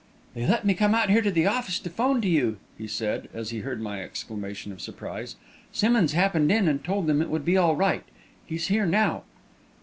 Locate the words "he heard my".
3.51-4.01